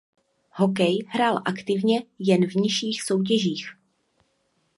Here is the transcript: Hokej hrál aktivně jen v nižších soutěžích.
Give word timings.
Hokej 0.51 0.99
hrál 1.07 1.41
aktivně 1.45 2.01
jen 2.19 2.45
v 2.49 2.55
nižších 2.55 3.03
soutěžích. 3.03 3.67